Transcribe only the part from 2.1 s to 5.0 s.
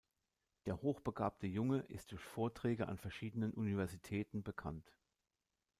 durch Vorträge an verschiedenen Universitäten bekannt.